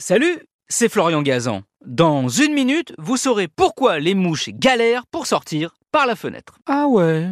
Salut, 0.00 0.40
c'est 0.68 0.88
Florian 0.88 1.22
Gazan. 1.22 1.62
Dans 1.86 2.28
une 2.28 2.52
minute, 2.52 2.92
vous 2.98 3.16
saurez 3.16 3.46
pourquoi 3.46 4.00
les 4.00 4.14
mouches 4.14 4.50
galèrent 4.50 5.06
pour 5.06 5.26
sortir 5.28 5.76
par 5.92 6.06
la 6.06 6.16
fenêtre. 6.16 6.58
Ah 6.66 6.88
ouais 6.88 7.28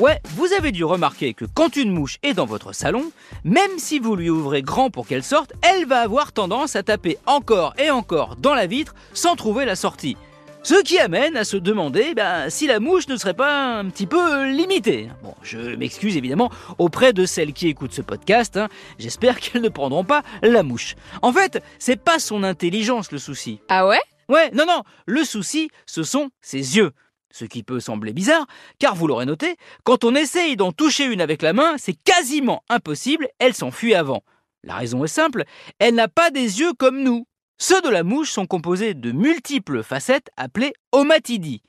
Ouais, 0.00 0.18
vous 0.36 0.46
avez 0.56 0.72
dû 0.72 0.82
remarquer 0.84 1.34
que 1.34 1.44
quand 1.44 1.76
une 1.76 1.92
mouche 1.92 2.16
est 2.22 2.32
dans 2.32 2.46
votre 2.46 2.72
salon, 2.72 3.10
même 3.44 3.78
si 3.78 3.98
vous 3.98 4.16
lui 4.16 4.30
ouvrez 4.30 4.62
grand 4.62 4.90
pour 4.90 5.06
qu'elle 5.06 5.22
sorte, 5.22 5.52
elle 5.62 5.84
va 5.84 6.00
avoir 6.00 6.32
tendance 6.32 6.74
à 6.74 6.82
taper 6.82 7.18
encore 7.26 7.74
et 7.78 7.90
encore 7.90 8.36
dans 8.36 8.54
la 8.54 8.66
vitre 8.66 8.94
sans 9.12 9.36
trouver 9.36 9.66
la 9.66 9.76
sortie. 9.76 10.16
Ce 10.62 10.82
qui 10.82 10.98
amène 10.98 11.36
à 11.36 11.44
se 11.44 11.56
demander 11.56 12.14
ben, 12.14 12.50
si 12.50 12.66
la 12.66 12.78
mouche 12.80 13.08
ne 13.08 13.16
serait 13.16 13.34
pas 13.34 13.78
un 13.78 13.88
petit 13.88 14.06
peu 14.06 14.48
limitée. 14.50 15.08
Bon, 15.22 15.34
je 15.42 15.58
m'excuse 15.76 16.16
évidemment 16.16 16.50
auprès 16.78 17.12
de 17.12 17.24
celles 17.24 17.52
qui 17.54 17.68
écoutent 17.68 17.94
ce 17.94 18.02
podcast. 18.02 18.56
hein. 18.56 18.68
J'espère 18.98 19.40
qu'elles 19.40 19.62
ne 19.62 19.68
prendront 19.70 20.04
pas 20.04 20.22
la 20.42 20.62
mouche. 20.62 20.94
En 21.22 21.32
fait, 21.32 21.62
c'est 21.78 21.96
pas 22.02 22.18
son 22.18 22.42
intelligence 22.42 23.12
le 23.12 23.18
souci. 23.18 23.60
Ah 23.68 23.86
ouais? 23.86 24.00
Ouais, 24.28 24.50
non, 24.50 24.66
non, 24.66 24.82
le 25.06 25.24
souci, 25.24 25.70
ce 25.86 26.02
sont 26.02 26.28
ses 26.42 26.76
yeux. 26.76 26.90
Ce 27.30 27.46
qui 27.46 27.62
peut 27.62 27.80
sembler 27.80 28.12
bizarre, 28.12 28.46
car 28.78 28.94
vous 28.94 29.06
l'aurez 29.06 29.26
noté, 29.26 29.56
quand 29.84 30.04
on 30.04 30.14
essaye 30.14 30.56
d'en 30.56 30.72
toucher 30.72 31.04
une 31.04 31.20
avec 31.22 31.40
la 31.40 31.52
main, 31.54 31.76
c'est 31.78 31.94
quasiment 31.94 32.62
impossible, 32.68 33.28
elle 33.38 33.54
s'enfuit 33.54 33.94
avant. 33.94 34.22
La 34.64 34.74
raison 34.74 35.04
est 35.04 35.08
simple, 35.08 35.44
elle 35.78 35.94
n'a 35.94 36.08
pas 36.08 36.30
des 36.30 36.60
yeux 36.60 36.72
comme 36.74 37.02
nous. 37.02 37.26
Ceux 37.60 37.82
de 37.82 37.88
la 37.88 38.04
mouche 38.04 38.30
sont 38.30 38.46
composés 38.46 38.94
de 38.94 39.10
multiples 39.10 39.82
facettes 39.82 40.30
appelées 40.36 40.74
omatidies, 40.92 41.62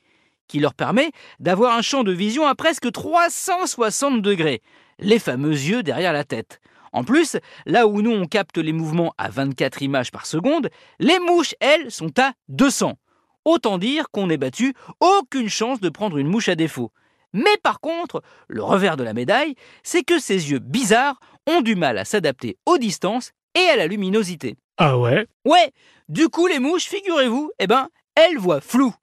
qui 0.46 0.60
leur 0.60 0.72
permet 0.72 1.10
d'avoir 1.40 1.76
un 1.76 1.82
champ 1.82 2.04
de 2.04 2.12
vision 2.12 2.46
à 2.46 2.54
presque 2.54 2.92
360 2.92 4.22
degrés, 4.22 4.62
les 5.00 5.18
fameux 5.18 5.50
yeux 5.50 5.82
derrière 5.82 6.12
la 6.12 6.22
tête. 6.22 6.60
En 6.92 7.02
plus, 7.02 7.36
là 7.66 7.88
où 7.88 8.02
nous 8.02 8.12
on 8.12 8.26
capte 8.26 8.58
les 8.58 8.72
mouvements 8.72 9.14
à 9.18 9.30
24 9.30 9.82
images 9.82 10.12
par 10.12 10.26
seconde, 10.26 10.70
les 11.00 11.18
mouches, 11.18 11.56
elles, 11.58 11.90
sont 11.90 12.16
à 12.20 12.34
200. 12.48 12.96
Autant 13.44 13.76
dire 13.76 14.10
qu'on 14.12 14.28
n'est 14.28 14.36
battu 14.36 14.74
aucune 15.00 15.48
chance 15.48 15.80
de 15.80 15.88
prendre 15.88 16.18
une 16.18 16.28
mouche 16.28 16.48
à 16.48 16.54
défaut. 16.54 16.92
Mais 17.32 17.56
par 17.64 17.80
contre, 17.80 18.22
le 18.46 18.62
revers 18.62 18.96
de 18.96 19.02
la 19.02 19.12
médaille, 19.12 19.56
c'est 19.82 20.04
que 20.04 20.20
ces 20.20 20.52
yeux 20.52 20.60
bizarres 20.60 21.18
ont 21.48 21.62
du 21.62 21.74
mal 21.74 21.98
à 21.98 22.04
s'adapter 22.04 22.58
aux 22.64 22.78
distances 22.78 23.32
et 23.56 23.68
à 23.70 23.76
la 23.76 23.88
luminosité. 23.88 24.56
Ah 24.82 24.96
ouais? 24.96 25.26
Ouais, 25.44 25.72
du 26.08 26.30
coup 26.30 26.46
les 26.46 26.58
mouches, 26.58 26.86
figurez-vous, 26.86 27.50
eh 27.58 27.66
ben, 27.66 27.90
elles 28.14 28.38
voient 28.38 28.62
flou. 28.62 28.94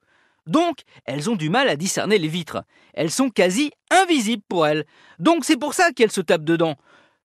Donc, 0.48 0.80
elles 1.06 1.30
ont 1.30 1.36
du 1.36 1.52
mal 1.52 1.70
à 1.70 1.76
discerner 1.76 2.18
les 2.18 2.28
vitres. 2.28 2.64
Elles 2.96 3.12
sont 3.12 3.30
quasi 3.30 3.70
invisibles 3.92 4.42
pour 4.50 4.66
elles. 4.66 4.86
Donc 5.20 5.46
c'est 5.46 5.56
pour 5.56 5.76
ça 5.76 5.92
qu'elles 5.92 6.12
se 6.12 6.22
tapent 6.22 6.46
dedans. 6.46 6.78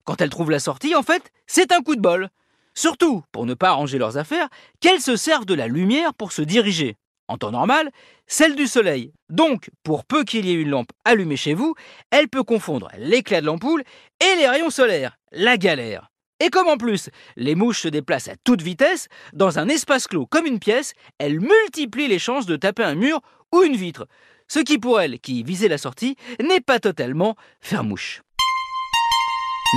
Quand 0.04 0.20
elles 0.20 0.28
trouvent 0.28 0.50
la 0.50 0.58
sortie, 0.58 0.94
en 0.94 1.02
fait, 1.02 1.32
c'est 1.46 1.72
un 1.72 1.80
coup 1.80 1.96
de 1.96 2.02
bol. 2.02 2.28
Surtout, 2.74 3.22
pour 3.32 3.46
ne 3.46 3.54
pas 3.54 3.70
arranger 3.70 3.96
leurs 3.96 4.18
affaires, 4.18 4.50
qu'elles 4.80 5.00
se 5.00 5.16
servent 5.16 5.46
de 5.46 5.54
la 5.54 5.66
lumière 5.66 6.12
pour 6.12 6.32
se 6.32 6.42
diriger. 6.42 6.98
En 7.28 7.38
temps 7.38 7.52
normal, 7.52 7.90
celle 8.26 8.54
du 8.54 8.66
soleil. 8.66 9.14
Donc, 9.30 9.70
pour 9.82 10.04
peu 10.04 10.24
qu'il 10.24 10.44
y 10.44 10.50
ait 10.50 10.60
une 10.60 10.68
lampe 10.68 10.92
allumée 11.06 11.36
chez 11.38 11.54
vous, 11.54 11.74
elle 12.10 12.28
peut 12.28 12.44
confondre 12.44 12.90
l'éclat 12.98 13.40
de 13.40 13.46
l'ampoule 13.46 13.82
et 14.20 14.36
les 14.36 14.46
rayons 14.46 14.68
solaires. 14.68 15.16
La 15.30 15.56
galère. 15.56 16.11
Et 16.42 16.50
comme 16.50 16.66
en 16.66 16.76
plus, 16.76 17.08
les 17.36 17.54
mouches 17.54 17.82
se 17.82 17.88
déplacent 17.88 18.26
à 18.26 18.34
toute 18.42 18.62
vitesse, 18.62 19.06
dans 19.32 19.60
un 19.60 19.68
espace 19.68 20.08
clos 20.08 20.26
comme 20.26 20.44
une 20.44 20.58
pièce, 20.58 20.92
elles 21.18 21.38
multiplient 21.38 22.08
les 22.08 22.18
chances 22.18 22.46
de 22.46 22.56
taper 22.56 22.82
un 22.82 22.96
mur 22.96 23.20
ou 23.52 23.62
une 23.62 23.76
vitre. 23.76 24.08
Ce 24.48 24.58
qui 24.58 24.78
pour 24.78 25.00
elles, 25.00 25.20
qui 25.20 25.44
visaient 25.44 25.68
la 25.68 25.78
sortie, 25.78 26.16
n'est 26.42 26.60
pas 26.60 26.80
totalement 26.80 27.36
faire 27.60 27.84
mouche. 27.84 28.22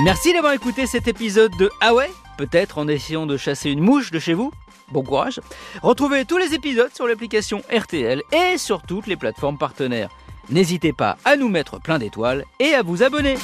Merci 0.04 0.32
d'avoir 0.32 0.54
écouté 0.54 0.88
cet 0.88 1.06
épisode 1.06 1.52
de 1.56 1.70
Ah 1.80 1.92
Peut-être 2.36 2.78
en 2.78 2.88
essayant 2.88 3.26
de 3.26 3.36
chasser 3.36 3.70
une 3.70 3.80
mouche 3.80 4.10
de 4.10 4.18
chez 4.18 4.34
vous? 4.34 4.50
Bon 4.90 5.04
courage 5.04 5.40
Retrouvez 5.84 6.24
tous 6.24 6.36
les 6.36 6.52
épisodes 6.52 6.92
sur 6.92 7.06
l'application 7.06 7.62
RTL 7.72 8.22
et 8.32 8.58
sur 8.58 8.82
toutes 8.82 9.06
les 9.06 9.16
plateformes 9.16 9.56
partenaires. 9.56 10.10
N'hésitez 10.50 10.92
pas 10.92 11.16
à 11.24 11.36
nous 11.36 11.48
mettre 11.48 11.80
plein 11.80 12.00
d'étoiles 12.00 12.44
et 12.58 12.74
à 12.74 12.82
vous 12.82 13.04
abonner. 13.04 13.36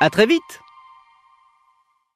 À 0.00 0.10
très 0.10 0.26
vite 0.26 0.60